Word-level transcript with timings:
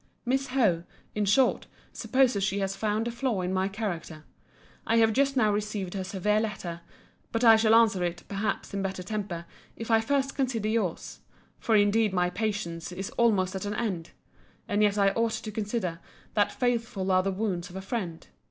Miss 0.25 0.47
Howe, 0.47 0.81
in 1.13 1.25
short, 1.25 1.67
supposes 1.93 2.43
she 2.43 2.57
has 2.57 2.75
found 2.75 3.07
a 3.07 3.11
flaw 3.11 3.41
in 3.41 3.53
my 3.53 3.67
character. 3.67 4.23
I 4.87 4.97
have 4.97 5.13
just 5.13 5.37
now 5.37 5.53
received 5.53 5.93
her 5.93 6.03
severe 6.03 6.39
letter—but 6.39 7.43
I 7.43 7.55
shall 7.55 7.75
answer 7.75 8.03
it, 8.03 8.23
perhaps, 8.27 8.73
in 8.73 8.81
better 8.81 9.03
temper, 9.03 9.45
if 9.75 9.91
I 9.91 10.01
first 10.01 10.33
consider 10.33 10.67
your's: 10.69 11.19
for 11.59 11.75
indeed 11.75 12.13
my 12.13 12.31
patience 12.31 12.91
is 12.91 13.11
almost 13.11 13.53
at 13.53 13.65
an 13.65 13.75
end. 13.75 14.09
And 14.67 14.81
yet 14.81 14.97
I 14.97 15.09
ought 15.11 15.33
to 15.33 15.51
consider, 15.51 15.99
that 16.33 16.51
faithful 16.51 17.11
are 17.11 17.21
the 17.21 17.31
wounds 17.31 17.69
of 17.69 17.75
a 17.75 17.79
friend. 17.83 18.25